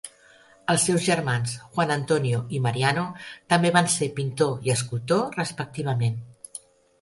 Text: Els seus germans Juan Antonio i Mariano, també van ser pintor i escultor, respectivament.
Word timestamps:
Els 0.73 0.83
seus 0.87 1.03
germans 1.07 1.51
Juan 1.75 1.93
Antonio 1.95 2.39
i 2.59 2.61
Mariano, 2.67 3.03
també 3.55 3.73
van 3.77 3.91
ser 3.97 4.09
pintor 4.21 4.67
i 4.71 4.75
escultor, 4.77 5.23
respectivament. 5.43 6.19